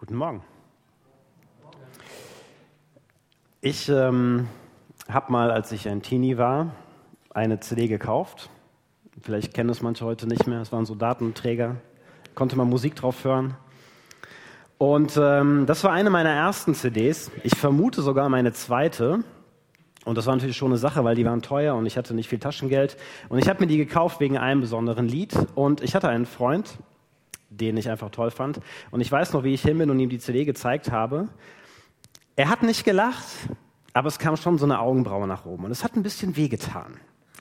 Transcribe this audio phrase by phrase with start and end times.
[0.00, 0.42] Guten Morgen.
[3.60, 4.48] Ich ähm,
[5.10, 6.74] habe mal, als ich ein Teenie war,
[7.34, 8.48] eine CD gekauft.
[9.20, 10.62] Vielleicht kennen es manche heute nicht mehr.
[10.62, 11.76] Es waren so Datenträger,
[12.34, 13.58] konnte man Musik drauf hören.
[14.78, 17.30] Und ähm, das war eine meiner ersten CDs.
[17.44, 19.22] Ich vermute sogar meine zweite.
[20.06, 22.30] Und das war natürlich schon eine Sache, weil die waren teuer und ich hatte nicht
[22.30, 22.96] viel Taschengeld.
[23.28, 25.34] Und ich habe mir die gekauft wegen einem besonderen Lied.
[25.54, 26.78] Und ich hatte einen Freund,
[27.50, 28.60] den ich einfach toll fand.
[28.90, 31.28] Und ich weiß noch, wie ich hin bin und ihm die CD gezeigt habe.
[32.36, 33.26] Er hat nicht gelacht,
[33.92, 35.64] aber es kam schon so eine Augenbraue nach oben.
[35.64, 36.94] Und es hat ein bisschen wehgetan.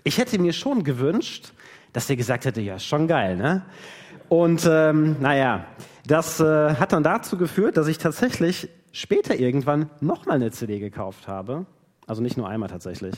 [0.03, 1.53] Ich hätte mir schon gewünscht,
[1.94, 3.66] dass er gesagt hätte, ja, schon geil, ne?
[4.27, 5.66] Und ähm, naja,
[6.05, 11.28] das äh, hat dann dazu geführt, dass ich tatsächlich später irgendwann nochmal eine CD gekauft
[11.28, 11.66] habe.
[12.05, 13.16] Also nicht nur einmal tatsächlich.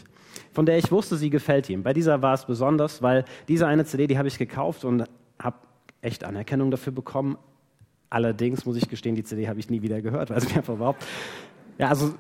[0.54, 1.84] Von der ich wusste, sie gefällt ihm.
[1.84, 5.06] Bei dieser war es besonders, weil diese eine CD, die habe ich gekauft und
[5.42, 5.58] habe
[6.02, 7.38] echt Anerkennung dafür bekommen.
[8.10, 10.74] Allerdings muss ich gestehen, die CD habe ich nie wieder gehört, weil sie mir einfach
[10.74, 11.04] überhaupt.
[11.78, 12.14] Ja, also,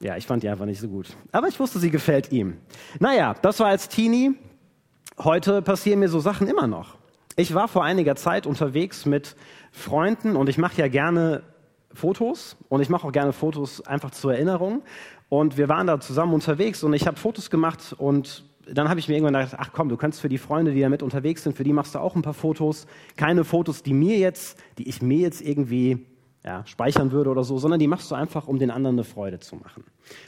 [0.00, 1.08] ja, ich fand die einfach nicht so gut.
[1.32, 2.58] Aber ich wusste, sie gefällt ihm.
[3.00, 4.34] Naja, das war als Teenie.
[5.18, 6.96] Heute passieren mir so Sachen immer noch.
[7.36, 9.34] Ich war vor einiger Zeit unterwegs mit
[9.72, 11.42] Freunden und ich mache ja gerne
[11.92, 14.82] Fotos und ich mache auch gerne Fotos einfach zur Erinnerung.
[15.28, 19.08] Und wir waren da zusammen unterwegs und ich habe Fotos gemacht und dann habe ich
[19.08, 21.56] mir irgendwann gedacht, ach komm, du kannst für die Freunde, die da mit unterwegs sind,
[21.56, 22.86] für die machst du auch ein paar Fotos.
[23.16, 26.06] Keine Fotos, die mir jetzt, die ich mir jetzt irgendwie
[26.44, 29.40] ja, speichern würde oder so, sondern die machst du einfach, um den anderen eine Freude
[29.40, 29.84] zu machen.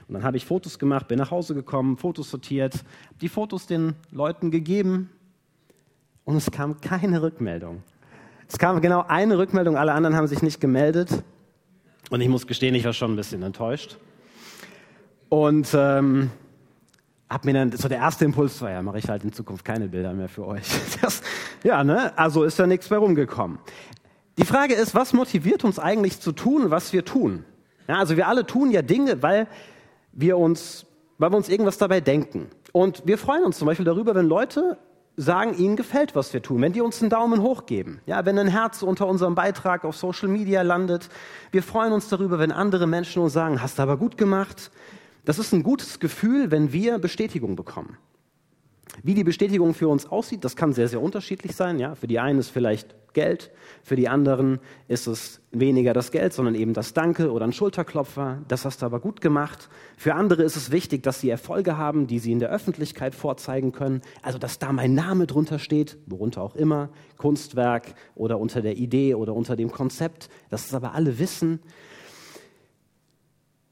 [0.09, 2.85] Und dann habe ich Fotos gemacht, bin nach Hause gekommen, Fotos sortiert,
[3.21, 5.11] die Fotos den Leuten gegeben
[6.25, 7.83] und es kam keine Rückmeldung.
[8.49, 11.23] Es kam genau eine Rückmeldung, alle anderen haben sich nicht gemeldet
[12.11, 13.99] und ich muss gestehen, ich war schon ein bisschen enttäuscht.
[15.29, 16.31] Und ähm,
[17.29, 19.89] hab mir dann, so der erste Impuls war, ja, mache ich halt in Zukunft keine
[19.89, 20.67] Bilder mehr für euch.
[21.03, 21.23] Das,
[21.65, 23.59] ja, ne, also ist da nichts mehr rumgekommen.
[24.39, 27.45] Die Frage ist, was motiviert uns eigentlich zu tun, was wir tun?
[27.89, 29.47] Ja, also wir alle tun ja Dinge, weil
[30.13, 30.87] wir uns,
[31.19, 32.49] weil wir uns irgendwas dabei denken.
[32.73, 34.79] Und wir freuen uns zum Beispiel darüber, wenn Leute
[35.17, 38.39] sagen, ihnen gefällt, was wir tun, wenn die uns einen Daumen hoch geben, ja, wenn
[38.39, 41.09] ein Herz unter unserem Beitrag auf Social Media landet.
[41.51, 44.71] Wir freuen uns darüber, wenn andere Menschen uns sagen, hast du aber gut gemacht,
[45.27, 47.99] das ist ein gutes Gefühl, wenn wir Bestätigung bekommen.
[49.03, 51.79] Wie die Bestätigung für uns aussieht, das kann sehr, sehr unterschiedlich sein.
[51.79, 51.95] Ja?
[51.97, 53.51] Für die einen ist vielleicht Geld,
[53.83, 58.43] für die anderen ist es weniger das Geld, sondern eben das Danke oder ein Schulterklopfer.
[58.47, 59.69] Das hast du aber gut gemacht.
[59.97, 63.73] Für andere ist es wichtig, dass sie Erfolge haben, die sie in der Öffentlichkeit vorzeigen
[63.73, 64.03] können.
[64.23, 69.15] Also, dass da mein Name drunter steht, worunter auch immer, Kunstwerk oder unter der Idee
[69.15, 71.61] oder unter dem Konzept, dass es aber alle wissen.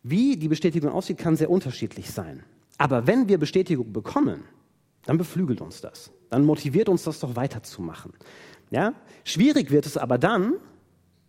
[0.04, 2.44] Wie die Bestätigung aussieht, kann sehr unterschiedlich sein.
[2.76, 4.44] Aber wenn wir Bestätigung bekommen,
[5.06, 6.10] dann beflügelt uns das.
[6.28, 8.12] Dann motiviert uns das doch weiterzumachen.
[8.70, 8.92] Ja?
[9.24, 10.54] Schwierig wird es aber dann,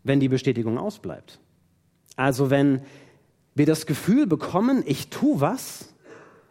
[0.03, 1.39] wenn die Bestätigung ausbleibt.
[2.17, 2.81] Also wenn
[3.53, 5.93] wir das Gefühl bekommen, ich tue was,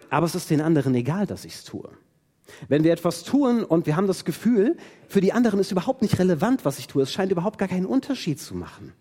[0.09, 1.91] aber es ist den anderen egal, dass ich es tue.
[2.69, 6.19] Wenn wir etwas tun und wir haben das Gefühl, für die anderen ist überhaupt nicht
[6.19, 8.93] relevant, was ich tue, es scheint überhaupt gar keinen Unterschied zu machen.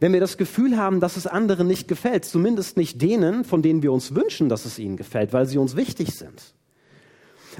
[0.00, 3.82] Wenn wir das Gefühl haben, dass es anderen nicht gefällt, zumindest nicht denen, von denen
[3.82, 6.54] wir uns wünschen, dass es ihnen gefällt, weil sie uns wichtig sind.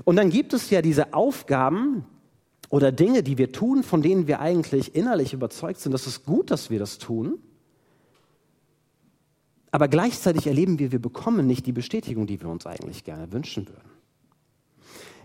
[0.04, 2.04] Und dann gibt es ja diese Aufgaben
[2.69, 6.50] oder Dinge, die wir tun, von denen wir eigentlich innerlich überzeugt sind, dass es gut,
[6.50, 7.38] dass wir das tun.
[9.70, 13.69] Aber gleichzeitig erleben wir, wir bekommen nicht die Bestätigung, die wir uns eigentlich gerne wünschen
[13.69, 13.95] würden.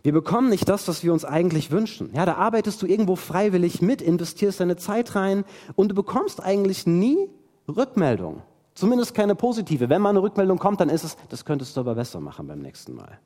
[0.03, 2.09] Wir bekommen nicht das, was wir uns eigentlich wünschen.
[2.13, 5.44] Ja, da arbeitest du irgendwo freiwillig mit, investierst deine Zeit rein
[5.75, 7.29] und du bekommst eigentlich nie
[7.67, 8.41] Rückmeldung.
[8.73, 9.89] Zumindest keine positive.
[9.89, 12.59] Wenn mal eine Rückmeldung kommt, dann ist es, das könntest du aber besser machen beim
[12.59, 13.19] nächsten Mal.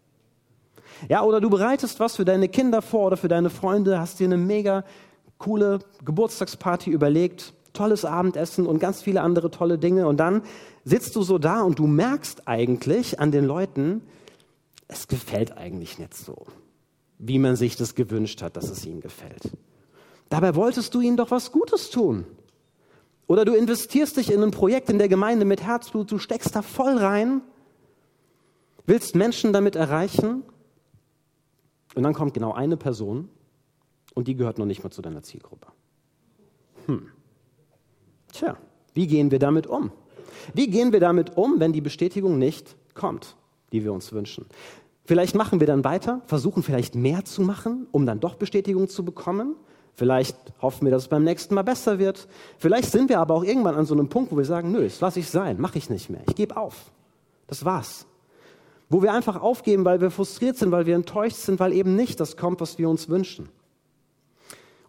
[1.08, 4.26] Ja, oder du bereitest was für deine Kinder vor oder für deine Freunde, hast dir
[4.26, 4.84] eine mega
[5.38, 10.42] coole Geburtstagsparty überlegt, tolles Abendessen und ganz viele andere tolle Dinge und dann
[10.84, 14.02] sitzt du so da und du merkst eigentlich an den Leuten,
[14.88, 16.46] es gefällt eigentlich nicht so
[17.18, 19.52] wie man sich das gewünscht hat, dass es ihnen gefällt.
[20.30, 22.26] Dabei wolltest du ihnen doch was Gutes tun.
[23.28, 26.62] Oder du investierst dich in ein Projekt in der Gemeinde mit Herzblut, du steckst da
[26.62, 27.42] voll rein,
[28.86, 30.44] willst Menschen damit erreichen
[31.96, 33.30] und dann kommt genau eine Person
[34.14, 35.68] und die gehört noch nicht mal zu deiner Zielgruppe.
[36.86, 37.08] Hm.
[38.32, 38.58] Tja,
[38.94, 39.92] wie gehen wir damit um?
[40.54, 43.36] Wie gehen wir damit um, wenn die Bestätigung nicht kommt,
[43.72, 44.46] die wir uns wünschen?
[45.06, 49.06] Vielleicht machen wir dann weiter, versuchen vielleicht mehr zu machen, um dann doch Bestätigung zu
[49.06, 49.56] bekommen.
[49.94, 52.28] Vielleicht hoffen wir, dass es beim nächsten Mal besser wird.
[52.58, 55.00] Vielleicht sind wir aber auch irgendwann an so einem Punkt, wo wir sagen, nö, das
[55.00, 56.22] lasse ich sein, mache ich nicht mehr.
[56.28, 56.92] Ich gebe auf.
[57.48, 58.08] Das war's.
[58.90, 62.20] Wo wir einfach aufgeben, weil wir frustriert sind, weil wir enttäuscht sind, weil eben nicht
[62.20, 63.50] das kommt, was wir uns wünschen.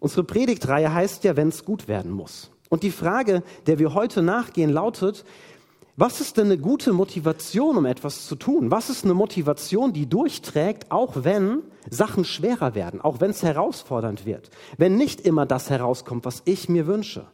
[0.01, 2.51] Unsere Predigtreihe heißt ja, wenn es gut werden muss.
[2.69, 5.25] Und die Frage, der wir heute nachgehen, lautet,
[5.97, 8.71] was ist denn eine gute Motivation, um etwas zu tun?
[8.71, 14.27] Was ist eine Motivation, die durchträgt, auch wenn Sachen schwerer werden, auch wenn es herausfordernd
[14.27, 17.27] wird, wenn nicht immer das herauskommt, was ich mir wünsche?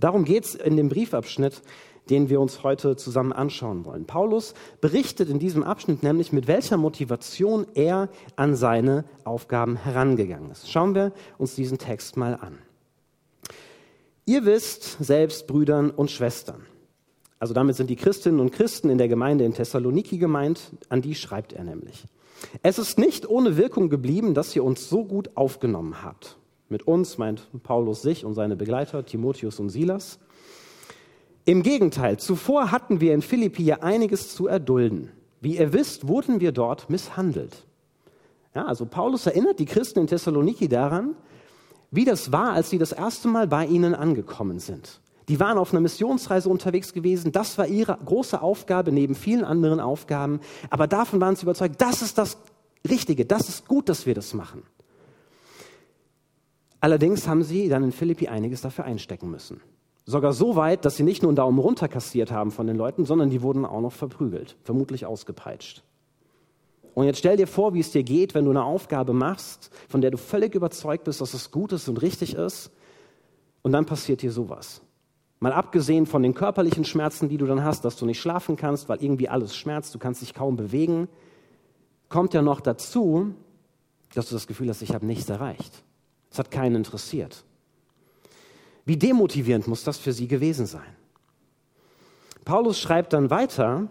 [0.00, 1.62] Darum geht es in dem Briefabschnitt,
[2.10, 4.04] den wir uns heute zusammen anschauen wollen.
[4.04, 10.68] Paulus berichtet in diesem Abschnitt nämlich, mit welcher Motivation er an seine Aufgaben herangegangen ist.
[10.68, 12.58] Schauen wir uns diesen Text mal an.
[14.24, 16.66] Ihr wisst selbst, Brüdern und Schwestern,
[17.42, 21.16] also damit sind die Christinnen und Christen in der Gemeinde in Thessaloniki gemeint, an die
[21.16, 22.04] schreibt er nämlich.
[22.62, 26.36] Es ist nicht ohne Wirkung geblieben, dass ihr uns so gut aufgenommen habt.
[26.68, 30.20] Mit uns meint Paulus sich und seine Begleiter, Timotheus und Silas.
[31.44, 35.10] Im Gegenteil, zuvor hatten wir in Philippi ja einiges zu erdulden.
[35.40, 37.66] Wie ihr wisst, wurden wir dort misshandelt.
[38.54, 41.16] Ja, also Paulus erinnert die Christen in Thessaloniki daran,
[41.90, 45.00] wie das war, als sie das erste Mal bei ihnen angekommen sind.
[45.32, 47.32] Die waren auf einer Missionsreise unterwegs gewesen.
[47.32, 50.40] Das war ihre große Aufgabe neben vielen anderen Aufgaben.
[50.68, 52.36] Aber davon waren sie überzeugt, das ist das
[52.86, 54.62] Richtige, das ist gut, dass wir das machen.
[56.80, 59.62] Allerdings haben sie dann in Philippi einiges dafür einstecken müssen.
[60.04, 63.06] Sogar so weit, dass sie nicht nur einen Daumen runter kassiert haben von den Leuten,
[63.06, 65.82] sondern die wurden auch noch verprügelt, vermutlich ausgepeitscht.
[66.92, 70.02] Und jetzt stell dir vor, wie es dir geht, wenn du eine Aufgabe machst, von
[70.02, 72.70] der du völlig überzeugt bist, dass es gut ist und richtig ist,
[73.62, 74.82] und dann passiert dir sowas.
[75.42, 78.88] Mal abgesehen von den körperlichen Schmerzen, die du dann hast, dass du nicht schlafen kannst,
[78.88, 81.08] weil irgendwie alles schmerzt, du kannst dich kaum bewegen,
[82.08, 83.34] kommt ja noch dazu,
[84.14, 85.82] dass du das Gefühl hast, ich habe nichts erreicht.
[86.30, 87.42] Es hat keinen interessiert.
[88.84, 90.94] Wie demotivierend muss das für sie gewesen sein?
[92.44, 93.88] Paulus schreibt dann weiter,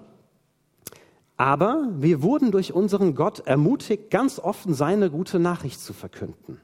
[1.35, 6.61] aber wir wurden durch unseren Gott ermutigt, ganz offen seine gute Nachricht zu verkünden.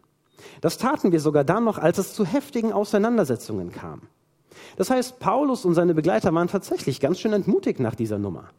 [0.62, 4.04] Das taten wir sogar dann noch, als es zu heftigen Auseinandersetzungen kam.
[4.76, 8.50] Das heißt, Paulus und seine Begleiter waren tatsächlich ganz schön entmutigt nach dieser Nummer.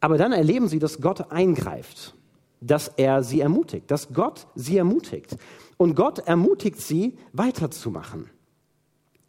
[0.00, 2.14] Aber dann erleben sie, dass Gott eingreift,
[2.60, 5.36] dass er sie ermutigt, dass Gott sie ermutigt.
[5.76, 8.30] Und Gott ermutigt sie, weiterzumachen.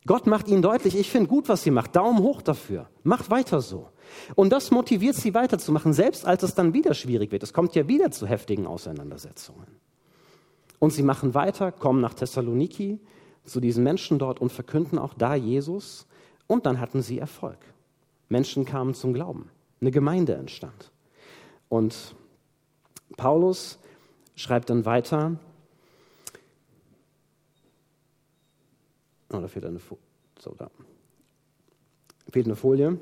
[0.06, 1.96] Gott macht ihnen deutlich, ich finde gut, was sie macht.
[1.96, 2.90] Daumen hoch dafür.
[3.04, 3.90] Macht weiter so.
[4.36, 7.44] Und das motiviert sie weiterzumachen, selbst als es dann wieder schwierig wird.
[7.44, 9.68] Es kommt ja wieder zu heftigen Auseinandersetzungen.
[10.80, 13.00] Und sie machen weiter, kommen nach Thessaloniki,
[13.50, 16.08] zu diesen Menschen dort und verkünden auch da Jesus.
[16.48, 17.58] Und dann hatten sie Erfolg.
[18.30, 19.50] Menschen kamen zum Glauben.
[19.82, 20.92] Eine Gemeinde entstand.
[21.68, 22.16] Und
[23.18, 23.80] Paulus
[24.36, 25.38] schreibt dann weiter,
[29.32, 30.02] oh, da fehlt eine, Folie.
[30.40, 30.70] so, da.
[32.32, 32.98] fehlt eine Folie.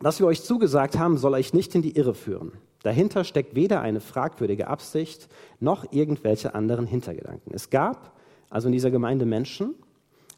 [0.00, 2.52] Was wir euch zugesagt haben, soll euch nicht in die Irre führen.
[2.82, 5.28] Dahinter steckt weder eine fragwürdige Absicht
[5.58, 7.54] noch irgendwelche anderen Hintergedanken.
[7.54, 8.13] Es gab
[8.54, 9.74] also in dieser Gemeinde Menschen,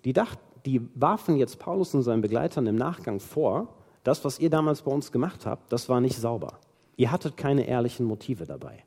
[0.07, 3.69] die dachten, die warfen jetzt Paulus und seinen Begleitern im Nachgang vor,
[4.05, 6.59] das, was ihr damals bei uns gemacht habt, das war nicht sauber.
[6.97, 8.85] Ihr hattet keine ehrlichen Motive dabei,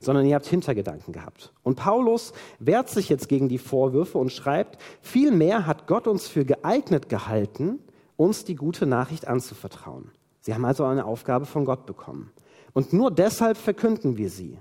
[0.00, 1.52] sondern ihr habt Hintergedanken gehabt.
[1.64, 6.44] Und Paulus wehrt sich jetzt gegen die Vorwürfe und schreibt, vielmehr hat Gott uns für
[6.44, 7.80] geeignet gehalten,
[8.16, 10.12] uns die gute Nachricht anzuvertrauen.
[10.40, 12.30] Sie haben also eine Aufgabe von Gott bekommen.
[12.74, 14.60] Und nur deshalb verkünden wir sie.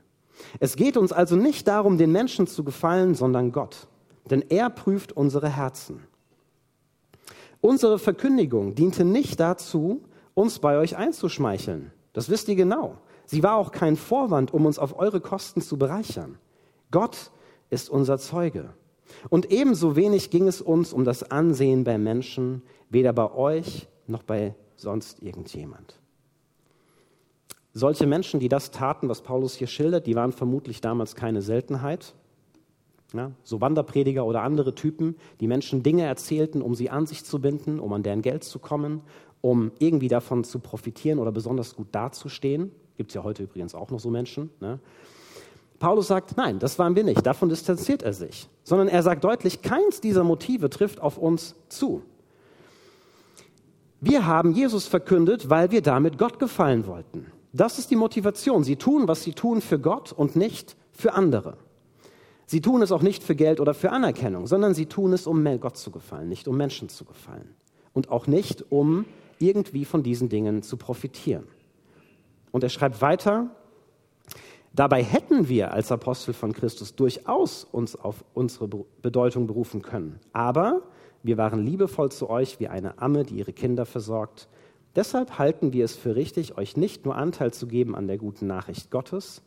[0.59, 3.87] Es geht uns also nicht darum, den Menschen zu gefallen, sondern Gott
[4.29, 6.01] denn er prüft unsere Herzen.
[7.61, 10.01] Unsere Verkündigung diente nicht dazu,
[10.33, 11.91] uns bei euch einzuschmeicheln.
[12.13, 12.97] Das wisst ihr genau.
[13.25, 16.37] Sie war auch kein Vorwand, um uns auf eure Kosten zu bereichern.
[16.89, 17.31] Gott
[17.69, 18.73] ist unser Zeuge.
[19.29, 24.23] Und ebenso wenig ging es uns um das Ansehen bei Menschen, weder bei euch noch
[24.23, 25.99] bei sonst irgendjemand.
[27.73, 32.13] Solche Menschen, die das taten, was Paulus hier schildert, die waren vermutlich damals keine Seltenheit.
[33.13, 37.39] Ja, so Wanderprediger oder andere Typen, die Menschen Dinge erzählten, um sie an sich zu
[37.39, 39.01] binden, um an deren Geld zu kommen,
[39.41, 42.71] um irgendwie davon zu profitieren oder besonders gut dazustehen.
[42.95, 44.49] Gibt es ja heute übrigens auch noch so Menschen.
[44.61, 44.79] Ne?
[45.79, 47.25] Paulus sagt, nein, das waren wir nicht.
[47.25, 48.47] Davon distanziert er sich.
[48.63, 52.03] Sondern er sagt deutlich, keins dieser Motive trifft auf uns zu.
[53.99, 57.25] Wir haben Jesus verkündet, weil wir damit Gott gefallen wollten.
[57.51, 58.63] Das ist die Motivation.
[58.63, 61.57] Sie tun, was sie tun für Gott und nicht für andere.
[62.51, 65.41] Sie tun es auch nicht für Geld oder für Anerkennung, sondern sie tun es, um
[65.61, 67.55] Gott zu gefallen, nicht um Menschen zu gefallen.
[67.93, 69.05] Und auch nicht, um
[69.39, 71.45] irgendwie von diesen Dingen zu profitieren.
[72.51, 73.51] Und er schreibt weiter,
[74.73, 78.67] dabei hätten wir als Apostel von Christus durchaus uns auf unsere
[79.01, 80.19] Bedeutung berufen können.
[80.33, 80.81] Aber
[81.23, 84.49] wir waren liebevoll zu euch wie eine Amme, die ihre Kinder versorgt.
[84.97, 88.45] Deshalb halten wir es für richtig, euch nicht nur Anteil zu geben an der guten
[88.45, 89.41] Nachricht Gottes,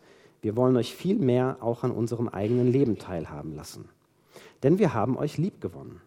[0.44, 3.88] wir wollen euch viel mehr auch an unserem eigenen Leben teilhaben lassen.
[4.62, 6.02] Denn wir haben euch lieb gewonnen.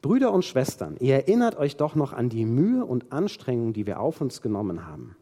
[0.00, 4.00] Brüder und Schwestern, ihr erinnert euch doch noch an die Mühe und Anstrengung, die wir
[4.00, 5.16] auf uns genommen haben.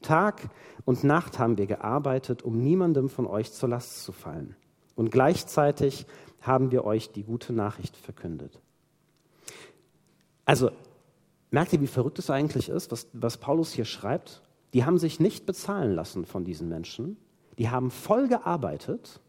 [0.00, 0.48] Tag
[0.86, 4.56] und Nacht haben wir gearbeitet, um niemandem von euch zur Last zu fallen.
[4.96, 6.06] Und gleichzeitig
[6.40, 8.62] haben wir euch die gute Nachricht verkündet.
[10.46, 10.70] Also,
[11.50, 14.40] merkt ihr, wie verrückt es eigentlich ist, was, was Paulus hier schreibt?
[14.72, 17.18] Die haben sich nicht bezahlen lassen von diesen Menschen.
[17.60, 19.20] Die haben voll gearbeitet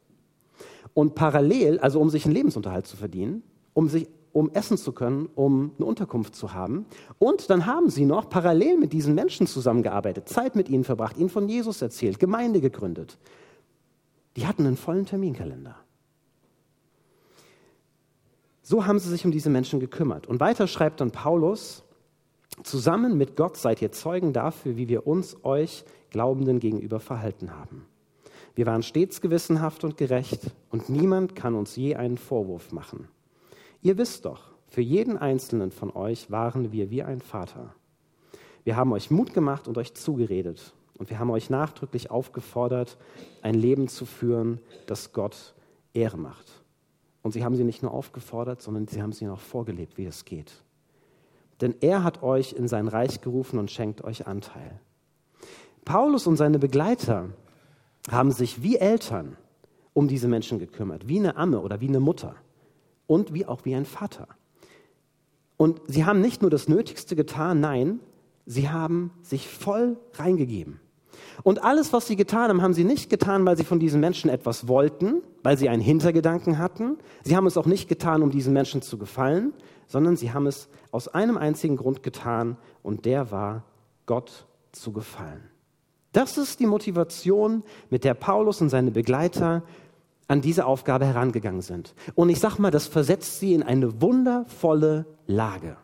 [0.94, 5.28] und parallel, also um sich einen Lebensunterhalt zu verdienen, um sich um essen zu können,
[5.36, 6.86] um eine Unterkunft zu haben.
[7.20, 11.28] Und dann haben sie noch parallel mit diesen Menschen zusammengearbeitet, Zeit mit ihnen verbracht, ihnen
[11.28, 13.18] von Jesus erzählt, Gemeinde gegründet.
[14.38, 15.76] Die hatten einen vollen Terminkalender.
[18.62, 20.26] So haben sie sich um diese Menschen gekümmert.
[20.26, 21.84] Und weiter schreibt dann Paulus,
[22.64, 27.91] zusammen mit Gott seid ihr Zeugen dafür, wie wir uns euch Glaubenden gegenüber verhalten haben.
[28.56, 33.08] Wir waren stets gewissenhaft und gerecht und niemand kann uns je einen Vorwurf machen.
[33.82, 37.74] Ihr wisst doch, für jeden einzelnen von euch waren wir wie ein Vater.
[38.64, 42.98] Wir haben euch Mut gemacht und euch zugeredet und wir haben euch nachdrücklich aufgefordert,
[43.42, 45.54] ein Leben zu führen, das Gott
[45.94, 46.62] Ehre macht.
[47.24, 50.26] Und sie haben sie nicht nur aufgefordert, sondern sie haben sie noch vorgelebt, wie es
[50.26, 50.52] geht.
[51.60, 54.80] Denn er hat euch in sein Reich gerufen und schenkt euch Anteil.
[55.86, 57.30] Paulus und seine Begleiter
[58.10, 59.38] haben sich wie Eltern
[59.94, 62.36] um diese Menschen gekümmert, wie eine Amme oder wie eine Mutter
[63.08, 64.28] und wie auch wie ein Vater.
[65.58, 68.00] Und sie haben nicht nur das Nötigste getan, nein,
[68.46, 70.80] sie haben sich voll reingegeben.
[71.44, 74.30] Und alles, was sie getan haben, haben sie nicht getan, weil sie von diesen Menschen
[74.30, 76.98] etwas wollten, weil sie einen Hintergedanken hatten.
[77.24, 79.54] Sie haben es auch nicht getan, um diesen Menschen zu gefallen,
[79.88, 83.64] sondern sie haben es aus einem einzigen Grund getan, und der war,
[84.06, 85.51] Gott zu gefallen.
[86.12, 89.64] Das ist die Motivation, mit der Paulus und seine Begleiter
[90.28, 91.94] an diese Aufgabe herangegangen sind.
[92.16, 95.78] Und ich sage mal, das versetzt sie in eine wundervolle Lage.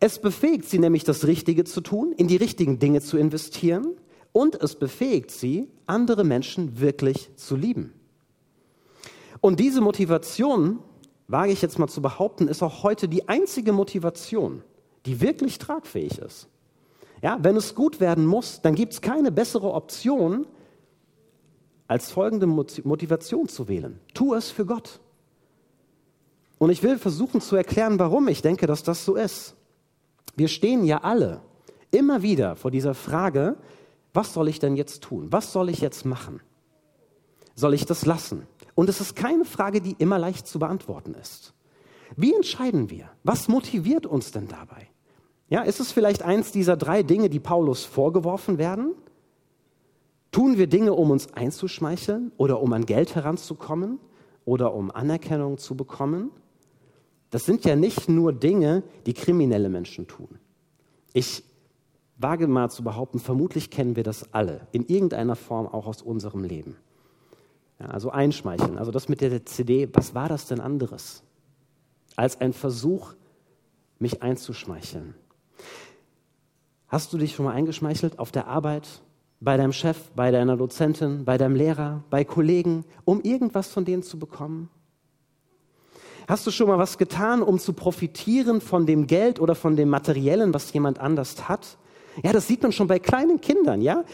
[0.00, 3.94] Es befähigt sie nämlich, das Richtige zu tun, in die richtigen Dinge zu investieren
[4.32, 7.92] und es befähigt sie, andere Menschen wirklich zu lieben.
[9.40, 10.80] Und diese Motivation,
[11.28, 14.62] wage ich jetzt mal zu behaupten, ist auch heute die einzige Motivation,
[15.06, 16.48] die wirklich tragfähig ist.
[17.24, 20.46] Ja, wenn es gut werden muss, dann gibt es keine bessere Option,
[21.88, 23.98] als folgende Motivation zu wählen.
[24.12, 25.00] Tu es für Gott.
[26.58, 29.54] Und ich will versuchen zu erklären, warum ich denke, dass das so ist.
[30.36, 31.40] Wir stehen ja alle
[31.90, 33.56] immer wieder vor dieser Frage,
[34.12, 35.28] was soll ich denn jetzt tun?
[35.30, 36.42] Was soll ich jetzt machen?
[37.54, 38.46] Soll ich das lassen?
[38.74, 41.54] Und es ist keine Frage, die immer leicht zu beantworten ist.
[42.16, 43.08] Wie entscheiden wir?
[43.22, 44.88] Was motiviert uns denn dabei?
[45.48, 48.94] Ja, ist es vielleicht eins dieser drei Dinge, die Paulus vorgeworfen werden?
[50.32, 54.00] Tun wir Dinge, um uns einzuschmeicheln oder um an Geld heranzukommen
[54.44, 56.30] oder um Anerkennung zu bekommen?
[57.30, 60.38] Das sind ja nicht nur Dinge, die kriminelle Menschen tun.
[61.12, 61.44] Ich
[62.16, 66.44] wage mal zu behaupten, vermutlich kennen wir das alle, in irgendeiner Form auch aus unserem
[66.44, 66.76] Leben.
[67.80, 71.22] Ja, also einschmeicheln, also das mit der CD, was war das denn anderes
[72.16, 73.14] als ein Versuch,
[73.98, 75.14] mich einzuschmeicheln?
[76.94, 79.02] Hast du dich schon mal eingeschmeichelt auf der Arbeit,
[79.40, 84.04] bei deinem Chef, bei deiner Dozentin, bei deinem Lehrer, bei Kollegen, um irgendwas von denen
[84.04, 84.70] zu bekommen?
[86.28, 89.88] Hast du schon mal was getan, um zu profitieren von dem Geld oder von dem
[89.88, 91.78] Materiellen, was jemand anders hat?
[92.22, 94.04] Ja, das sieht man schon bei kleinen Kindern, ja?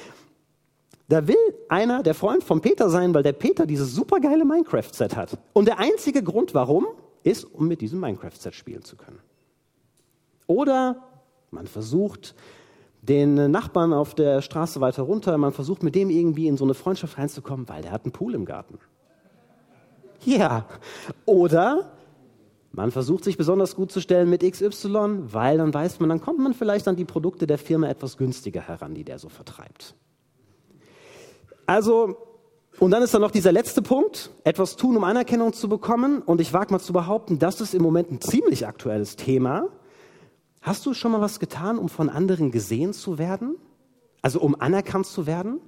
[1.07, 1.37] Da will
[1.69, 5.37] einer der Freund von Peter sein, weil der Peter dieses supergeile Minecraft-Set hat.
[5.53, 6.87] Und der einzige Grund, warum,
[7.25, 9.19] ist, um mit diesem Minecraft-Set spielen zu können.
[10.47, 11.05] Oder
[11.51, 12.35] man versucht,
[13.03, 16.75] den Nachbarn auf der Straße weiter runter, man versucht mit dem irgendwie in so eine
[16.75, 18.79] Freundschaft reinzukommen, weil der hat einen Pool im Garten.
[20.25, 20.67] Ja.
[21.25, 21.93] Oder
[22.73, 26.39] man versucht sich besonders gut zu stellen mit XY, weil dann weiß man, dann kommt
[26.39, 29.95] man vielleicht an die Produkte der Firma etwas günstiger heran, die der so vertreibt.
[31.67, 32.17] Also,
[32.79, 36.23] und dann ist da noch dieser letzte Punkt, etwas tun, um Anerkennung zu bekommen.
[36.23, 39.69] Und ich wage mal zu behaupten, das ist im Moment ein ziemlich aktuelles Thema.
[40.61, 43.57] Hast du schon mal was getan, um von anderen gesehen zu werden?
[44.23, 45.61] Also um anerkannt zu werden?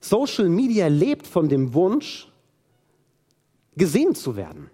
[0.00, 2.30] Social Media lebt von dem Wunsch,
[3.76, 4.70] gesehen zu werden.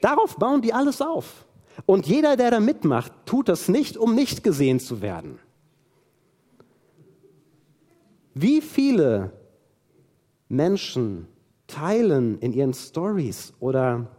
[0.00, 1.46] Darauf bauen die alles auf.
[1.86, 5.38] Und jeder, der da mitmacht, tut das nicht, um nicht gesehen zu werden.
[8.34, 9.32] Wie viele
[10.48, 11.26] Menschen
[11.66, 14.15] teilen in ihren Stories oder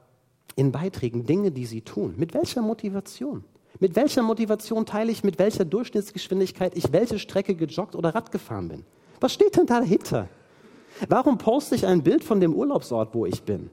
[0.57, 2.15] in Beiträgen Dinge, die sie tun.
[2.17, 3.45] Mit welcher Motivation?
[3.79, 8.67] Mit welcher Motivation teile ich, mit welcher Durchschnittsgeschwindigkeit ich welche Strecke gejoggt oder Rad gefahren
[8.67, 8.83] bin?
[9.21, 10.27] Was steht denn dahinter?
[11.07, 13.69] Warum poste ich ein Bild von dem Urlaubsort, wo ich bin?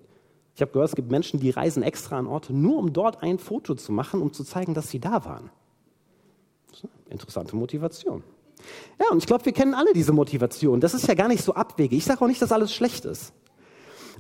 [0.55, 3.38] Ich habe gehört, es gibt Menschen, die reisen extra an Orte, nur um dort ein
[3.38, 5.50] Foto zu machen, um zu zeigen, dass sie da waren.
[7.09, 8.23] Interessante Motivation.
[9.00, 10.81] Ja, und ich glaube, wir kennen alle diese Motivation.
[10.81, 11.99] Das ist ja gar nicht so abwegig.
[11.99, 13.33] Ich sage auch nicht, dass alles schlecht ist.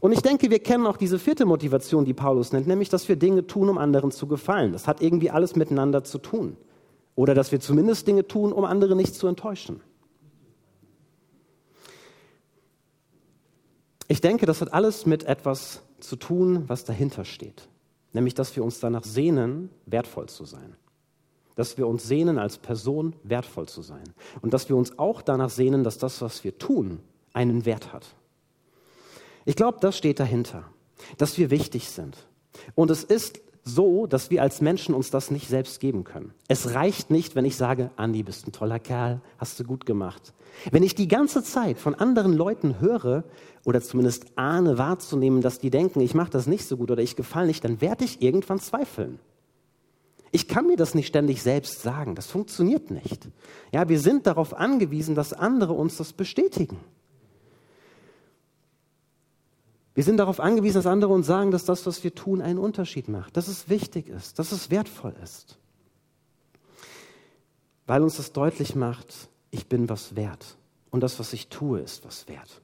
[0.04, 3.16] Und ich denke, wir kennen auch diese vierte Motivation, die Paulus nennt, nämlich, dass wir
[3.16, 4.72] Dinge tun, um anderen zu gefallen.
[4.72, 6.58] Das hat irgendwie alles miteinander zu tun.
[7.14, 9.80] Oder dass wir zumindest Dinge tun, um andere nicht zu enttäuschen.
[14.06, 17.66] Ich denke, das hat alles mit etwas zu tun, was dahinter steht.
[18.12, 20.76] Nämlich, dass wir uns danach sehnen, wertvoll zu sein.
[21.54, 24.04] Dass wir uns sehnen, als Person wertvoll zu sein.
[24.42, 27.00] Und dass wir uns auch danach sehnen, dass das, was wir tun,
[27.32, 28.14] einen Wert hat.
[29.44, 30.64] Ich glaube, das steht dahinter,
[31.18, 32.16] dass wir wichtig sind.
[32.74, 36.32] Und es ist so, dass wir als Menschen uns das nicht selbst geben können.
[36.48, 40.34] Es reicht nicht, wenn ich sage, Andi, bist ein toller Kerl, hast du gut gemacht.
[40.70, 43.24] Wenn ich die ganze Zeit von anderen Leuten höre
[43.64, 47.16] oder zumindest ahne wahrzunehmen, dass die denken, ich mache das nicht so gut oder ich
[47.16, 49.18] gefalle nicht, dann werde ich irgendwann zweifeln.
[50.30, 53.28] Ich kann mir das nicht ständig selbst sagen, das funktioniert nicht.
[53.72, 56.78] Ja, wir sind darauf angewiesen, dass andere uns das bestätigen.
[59.94, 63.08] Wir sind darauf angewiesen, dass andere uns sagen, dass das, was wir tun, einen Unterschied
[63.08, 65.58] macht, dass es wichtig ist, dass es wertvoll ist.
[67.86, 69.14] Weil uns das deutlich macht,
[69.50, 70.56] ich bin was wert
[70.90, 72.60] und das, was ich tue, ist was wert.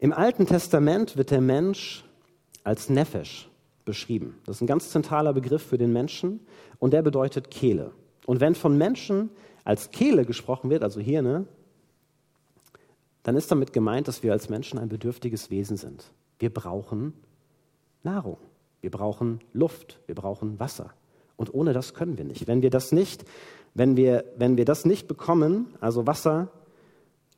[0.00, 2.04] Im Alten Testament wird der Mensch
[2.64, 3.48] als Nefesh
[3.84, 4.38] beschrieben.
[4.44, 6.40] Das ist ein ganz zentraler Begriff für den Menschen
[6.78, 7.92] und der bedeutet Kehle.
[8.26, 9.30] Und wenn von Menschen
[9.64, 11.46] als Kehle gesprochen wird, also Hirne,
[13.22, 16.10] dann ist damit gemeint, dass wir als Menschen ein bedürftiges Wesen sind.
[16.38, 17.14] Wir brauchen
[18.02, 18.38] Nahrung,
[18.80, 20.92] wir brauchen Luft, wir brauchen Wasser.
[21.36, 22.46] Und ohne das können wir nicht.
[22.46, 23.24] Wenn wir das nicht,
[23.74, 26.50] wenn wir, wenn wir das nicht bekommen, also Wasser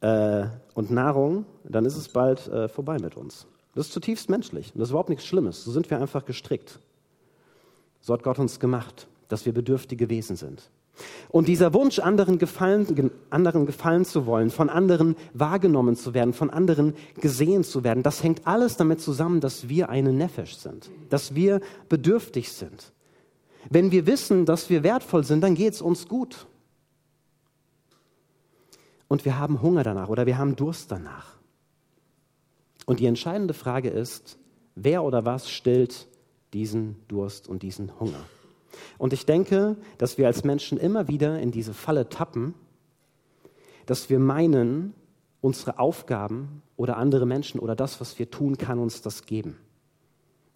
[0.00, 3.46] äh, und Nahrung, dann ist es bald äh, vorbei mit uns.
[3.74, 5.64] Das ist zutiefst menschlich und das ist überhaupt nichts Schlimmes.
[5.64, 6.80] So sind wir einfach gestrickt.
[8.00, 10.70] So hat Gott uns gemacht, dass wir bedürftige Wesen sind.
[11.28, 16.50] Und dieser Wunsch, anderen gefallen, anderen gefallen zu wollen, von anderen wahrgenommen zu werden, von
[16.50, 21.34] anderen gesehen zu werden, das hängt alles damit zusammen, dass wir eine Nefesh sind, dass
[21.34, 22.92] wir bedürftig sind.
[23.70, 26.46] Wenn wir wissen, dass wir wertvoll sind, dann geht es uns gut.
[29.08, 31.34] Und wir haben Hunger danach oder wir haben Durst danach.
[32.86, 34.38] Und die entscheidende Frage ist,
[34.74, 36.06] wer oder was stillt
[36.52, 38.24] diesen Durst und diesen Hunger?
[38.98, 42.54] Und ich denke, dass wir als Menschen immer wieder in diese Falle tappen,
[43.86, 44.94] dass wir meinen,
[45.40, 49.56] unsere Aufgaben oder andere Menschen oder das, was wir tun, kann uns das geben.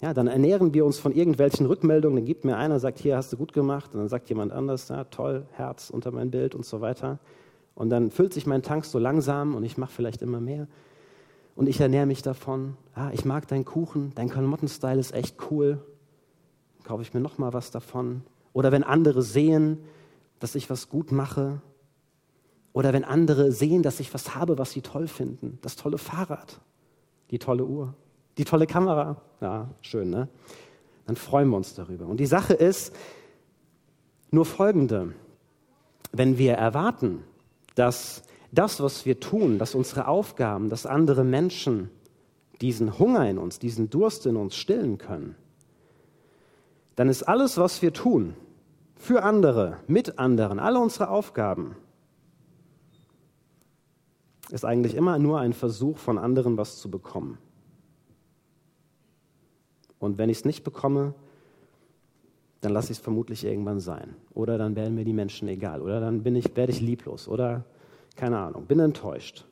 [0.01, 2.17] Ja, dann ernähren wir uns von irgendwelchen Rückmeldungen.
[2.17, 3.95] Dann gibt mir einer, sagt, hier hast du gut gemacht.
[3.95, 7.19] Und dann sagt jemand anders, ja, toll, Herz unter mein Bild und so weiter.
[7.75, 10.69] Und dann füllt sich mein Tank so langsam und ich mache vielleicht immer mehr.
[11.57, 12.77] Und ich ernähre mich davon.
[12.95, 15.81] Ah, ich mag deinen Kuchen, dein Klamottenstyle ist echt cool
[16.89, 18.23] kaufe ich mir noch mal was davon.
[18.55, 19.79] Oder wenn andere sehen,
[20.41, 21.61] dass ich was gut mache.
[22.73, 25.59] Oder wenn andere sehen, dass ich was habe, was sie toll finden.
[25.61, 26.61] Das tolle Fahrrad,
[27.31, 27.93] die tolle Uhr,
[28.39, 29.21] die tolle Kamera.
[29.43, 30.29] Ja, schön, ne?
[31.07, 32.07] Dann freuen wir uns darüber.
[32.07, 32.95] Und die Sache ist
[34.31, 35.13] nur folgende.
[36.13, 37.23] Wenn wir erwarten,
[37.75, 41.91] dass das, was wir tun, dass unsere Aufgaben, dass andere Menschen
[42.63, 45.37] diesen Hunger in uns, diesen Durst in uns stillen können,
[46.99, 48.35] dann ist alles, was wir tun,
[48.97, 51.77] für andere, mit anderen, alle unsere Aufgaben,
[54.51, 57.39] ist eigentlich immer nur ein Versuch von anderen, was zu bekommen.
[60.01, 61.15] Und wenn ich es nicht bekomme,
[62.63, 64.17] dann lasse ich es vermutlich irgendwann sein.
[64.35, 65.83] Oder dann werden mir die Menschen egal.
[65.83, 67.29] Oder dann bin ich, werde ich lieblos.
[67.29, 67.65] Oder
[68.17, 69.47] keine Ahnung, bin enttäuscht.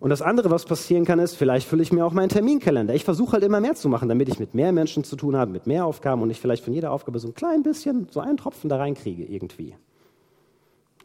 [0.00, 2.94] Und das andere, was passieren kann, ist, vielleicht fülle ich mir auch meinen Terminkalender.
[2.94, 5.50] Ich versuche halt immer mehr zu machen, damit ich mit mehr Menschen zu tun habe,
[5.50, 8.36] mit mehr Aufgaben und ich vielleicht von jeder Aufgabe so ein klein bisschen, so einen
[8.36, 9.74] Tropfen da reinkriege irgendwie.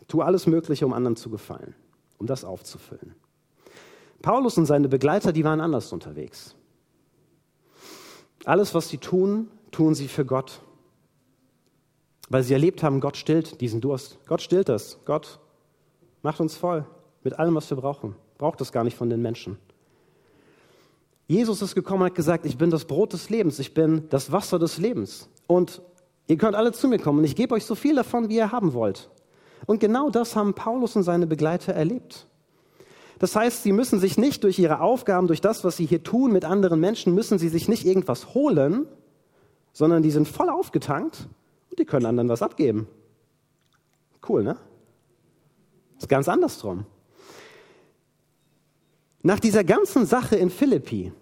[0.07, 1.73] Tue alles Mögliche, um anderen zu gefallen,
[2.19, 3.15] um das aufzufüllen.
[4.21, 6.55] Paulus und seine Begleiter, die waren anders unterwegs.
[8.45, 10.61] Alles, was sie tun, tun sie für Gott.
[12.29, 14.19] Weil sie erlebt haben, Gott stillt diesen Durst.
[14.27, 14.99] Gott stillt das.
[15.05, 15.39] Gott
[16.21, 16.85] macht uns voll
[17.23, 19.57] mit allem, was wir brauchen braucht es gar nicht von den Menschen.
[21.27, 24.33] Jesus ist gekommen und hat gesagt, ich bin das Brot des Lebens, ich bin das
[24.33, 25.29] Wasser des Lebens.
[25.47, 25.81] Und
[26.27, 28.51] ihr könnt alle zu mir kommen und ich gebe euch so viel davon, wie ihr
[28.51, 29.09] haben wollt.
[29.65, 32.27] Und genau das haben Paulus und seine Begleiter erlebt.
[33.17, 36.33] Das heißt, sie müssen sich nicht durch ihre Aufgaben, durch das, was sie hier tun
[36.33, 38.87] mit anderen Menschen, müssen sie sich nicht irgendwas holen,
[39.71, 41.29] sondern die sind voll aufgetankt
[41.69, 42.89] und die können anderen was abgeben.
[44.27, 44.57] Cool, ne?
[45.97, 46.85] Ist ganz andersrum.
[49.23, 51.13] Nach dieser ganzen Sache in Philippi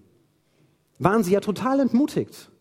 [0.97, 2.51] waren sie ja total entmutigt.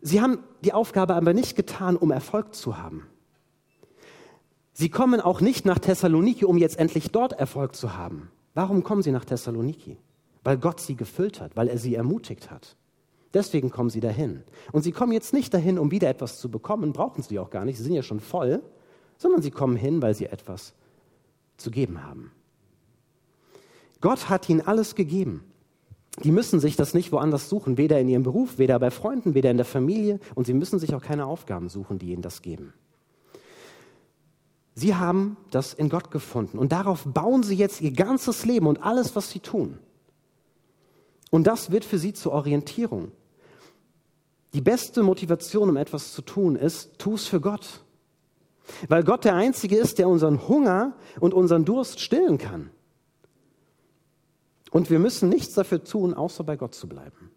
[0.00, 3.06] Sie haben die Aufgabe aber nicht getan, um Erfolg zu haben.
[4.72, 8.30] Sie kommen auch nicht nach Thessaloniki, um jetzt endlich dort Erfolg zu haben.
[8.54, 9.98] Warum kommen sie nach Thessaloniki?
[10.42, 12.76] Weil Gott sie gefüllt hat, weil er sie ermutigt hat.
[13.34, 14.42] Deswegen kommen sie dahin.
[14.72, 17.66] Und sie kommen jetzt nicht dahin, um wieder etwas zu bekommen, brauchen sie auch gar
[17.66, 18.62] nicht, sie sind ja schon voll,
[19.18, 20.72] sondern sie kommen hin, weil sie etwas
[21.58, 22.32] zu geben haben.
[24.00, 25.44] Gott hat ihnen alles gegeben.
[26.24, 29.50] Die müssen sich das nicht woanders suchen, weder in ihrem Beruf, weder bei Freunden, weder
[29.50, 30.18] in der Familie.
[30.34, 32.74] Und sie müssen sich auch keine Aufgaben suchen, die ihnen das geben.
[34.74, 38.82] Sie haben das in Gott gefunden und darauf bauen sie jetzt ihr ganzes Leben und
[38.82, 39.78] alles, was sie tun.
[41.30, 43.12] Und das wird für sie zur Orientierung.
[44.54, 47.84] Die beste Motivation, um etwas zu tun, ist, tu es für Gott.
[48.88, 52.70] Weil Gott der Einzige ist, der unseren Hunger und unseren Durst stillen kann.
[54.70, 57.30] Und wir müssen nichts dafür tun, außer bei Gott zu bleiben.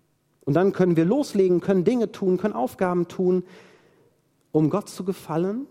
[0.46, 3.44] Und dann können wir loslegen, können Dinge tun, können Aufgaben tun,
[4.52, 5.68] um Gott zu gefallen,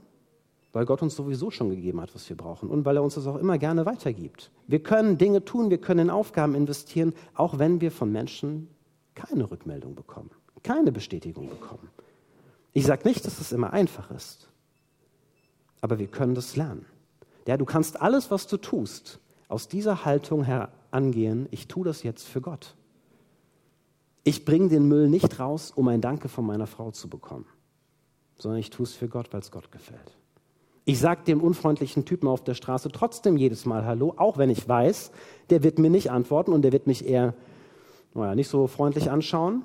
[0.73, 3.27] weil Gott uns sowieso schon gegeben hat, was wir brauchen und weil er uns das
[3.27, 4.51] auch immer gerne weitergibt.
[4.67, 8.69] Wir können Dinge tun, wir können in Aufgaben investieren, auch wenn wir von Menschen
[9.15, 10.31] keine Rückmeldung bekommen,
[10.63, 11.91] keine Bestätigung bekommen.
[12.73, 14.49] Ich sage nicht, dass es immer einfach ist,
[15.83, 16.87] aber wir können das lernen.
[17.47, 20.45] Ja, du kannst alles, was du tust, aus dieser Haltung
[20.93, 22.75] herangehen, ich tue das jetzt für Gott.
[24.25, 27.47] Ich bringe den Müll nicht raus, um ein Danke von meiner Frau zu bekommen,
[28.39, 30.17] sondern ich tue es für Gott, weil es Gott gefällt.
[30.85, 34.69] Ich sage dem unfreundlichen Typen auf der Straße trotzdem jedes Mal Hallo, auch wenn ich
[34.69, 35.13] weiß,
[35.51, 37.35] der wird mir nicht antworten und der wird mich eher
[38.15, 39.65] naja, nicht so freundlich anschauen,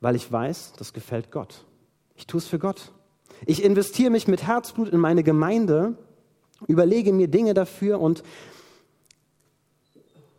[0.00, 1.64] weil ich weiß, das gefällt Gott.
[2.14, 2.92] Ich tue es für Gott.
[3.46, 5.96] Ich investiere mich mit Herzblut in meine Gemeinde,
[6.66, 8.22] überlege mir Dinge dafür und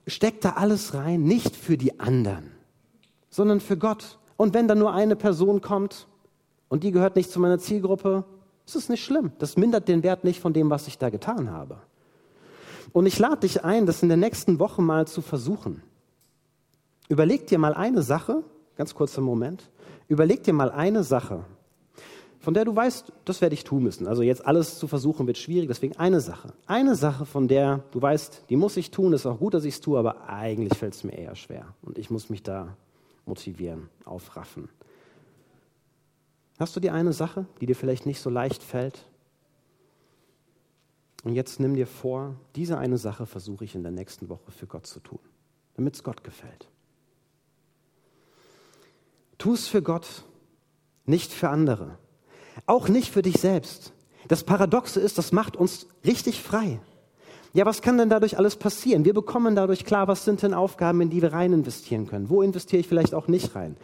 [0.08, 2.52] stecke da alles rein, nicht für die anderen,
[3.30, 4.20] sondern für Gott.
[4.38, 6.08] Und wenn da nur eine Person kommt
[6.70, 8.26] und die gehört nicht zu meiner Zielgruppe,
[8.66, 9.32] ist es nicht schlimm.
[9.40, 11.78] Das mindert den Wert nicht von dem, was ich da getan habe.
[12.92, 15.82] Und ich lade dich ein, das in der nächsten Woche mal zu versuchen.
[17.08, 18.44] Überleg dir mal eine Sache,
[18.78, 19.70] ganz kurzer Moment,
[20.08, 21.46] überleg dir mal eine Sache,
[22.46, 24.06] von der du weißt, das werde ich tun müssen.
[24.06, 26.54] Also jetzt alles zu versuchen wird schwierig, deswegen eine Sache.
[26.68, 29.74] Eine Sache, von der du weißt, die muss ich tun, ist auch gut, dass ich
[29.74, 31.74] es tue, aber eigentlich fällt es mir eher schwer.
[31.82, 32.78] Und ich muss mich da
[33.26, 34.70] motivieren, aufraffen.
[36.60, 39.06] Hast du die eine Sache, die dir vielleicht nicht so leicht fällt?
[41.24, 44.68] Und jetzt nimm dir vor, diese eine Sache versuche ich in der nächsten Woche für
[44.68, 45.18] Gott zu tun,
[45.78, 46.70] damit es Gott gefällt.
[49.40, 50.26] Tu es für Gott,
[51.06, 51.98] nicht für andere.
[52.66, 53.94] Auch nicht für dich selbst.
[54.28, 56.80] Das Paradoxe ist, das macht uns richtig frei.
[57.54, 59.06] Ja, was kann denn dadurch alles passieren?
[59.06, 62.30] Wir bekommen dadurch klar, was sind denn Aufgaben, in die wir rein investieren können?
[62.30, 63.78] Wo investiere ich vielleicht auch nicht rein?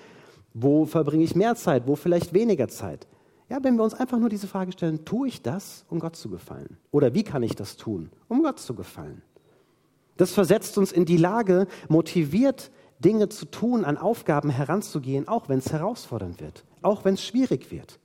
[0.54, 1.88] Wo verbringe ich mehr Zeit?
[1.88, 3.08] Wo vielleicht weniger Zeit?
[3.50, 6.30] Ja, wenn wir uns einfach nur diese Frage stellen, tue ich das, um Gott zu
[6.30, 6.78] gefallen?
[6.92, 9.22] Oder wie kann ich das tun, um Gott zu gefallen?
[10.18, 15.60] Das versetzt uns in die Lage, motiviert Dinge zu tun, an Aufgaben heranzugehen, auch wenn
[15.60, 18.01] es herausfordernd wird, auch wenn es schwierig wird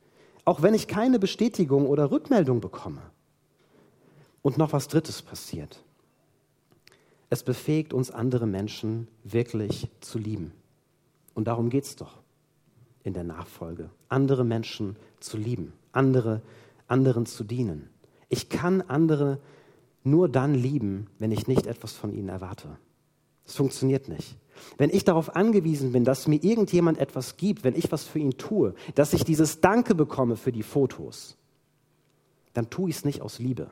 [0.46, 3.02] auch wenn ich keine Bestätigung oder Rückmeldung bekomme.
[4.40, 5.82] Und noch was Drittes passiert.
[7.28, 10.52] Es befähigt uns, andere Menschen wirklich zu lieben.
[11.34, 12.14] Und darum geht es doch
[13.02, 13.90] in der Nachfolge.
[14.08, 16.40] Andere Menschen zu lieben, andere,
[16.86, 17.90] anderen zu dienen.
[18.28, 19.38] Ich kann andere
[20.04, 22.78] nur dann lieben, wenn ich nicht etwas von ihnen erwarte.
[23.46, 24.36] Es funktioniert nicht.
[24.78, 28.36] Wenn ich darauf angewiesen bin, dass mir irgendjemand etwas gibt, wenn ich was für ihn
[28.36, 31.36] tue, dass ich dieses Danke bekomme für die Fotos,
[32.52, 33.70] dann tue ich es nicht aus Liebe.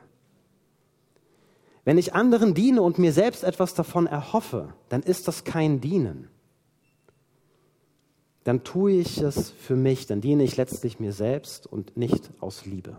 [1.83, 6.29] Wenn ich anderen diene und mir selbst etwas davon erhoffe, dann ist das kein Dienen.
[8.43, 12.65] Dann tue ich es für mich, dann diene ich letztlich mir selbst und nicht aus
[12.65, 12.97] Liebe.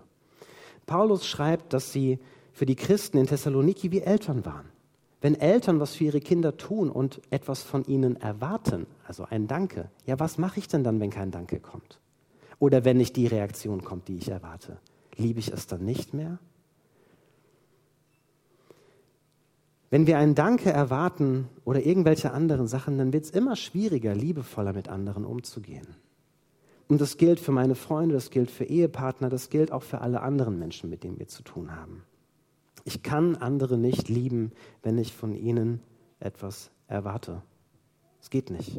[0.86, 2.18] Paulus schreibt, dass sie
[2.52, 4.68] für die Christen in Thessaloniki wie Eltern waren.
[5.26, 9.90] Wenn Eltern was für ihre Kinder tun und etwas von ihnen erwarten, also ein Danke,
[10.04, 11.98] ja, was mache ich denn dann, wenn kein Danke kommt?
[12.60, 14.78] Oder wenn nicht die Reaktion kommt, die ich erwarte?
[15.16, 16.38] Liebe ich es dann nicht mehr?
[19.90, 24.74] Wenn wir ein Danke erwarten oder irgendwelche anderen Sachen, dann wird es immer schwieriger, liebevoller
[24.74, 25.88] mit anderen umzugehen.
[26.86, 30.20] Und das gilt für meine Freunde, das gilt für Ehepartner, das gilt auch für alle
[30.20, 32.04] anderen Menschen, mit denen wir zu tun haben.
[32.86, 34.52] Ich kann andere nicht lieben,
[34.84, 35.80] wenn ich von ihnen
[36.20, 37.42] etwas erwarte.
[38.22, 38.78] Es geht nicht.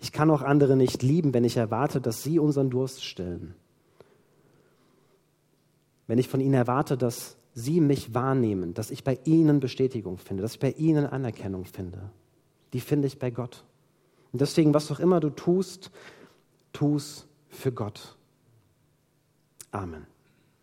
[0.00, 3.54] Ich kann auch andere nicht lieben, wenn ich erwarte, dass sie unseren Durst stillen.
[6.08, 10.42] Wenn ich von ihnen erwarte, dass sie mich wahrnehmen, dass ich bei ihnen Bestätigung finde,
[10.42, 12.10] dass ich bei ihnen Anerkennung finde.
[12.72, 13.62] Die finde ich bei Gott.
[14.32, 15.92] Und deswegen, was auch immer du tust,
[16.72, 18.16] tu's für Gott.
[19.70, 20.08] Amen.